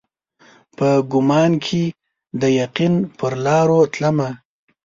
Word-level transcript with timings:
په 0.77 0.89
ګمان 1.11 1.51
کښي 1.63 1.85
د 2.41 2.43
یقین 2.61 2.93
پرلارو 3.17 3.79
تلمه 3.93 4.29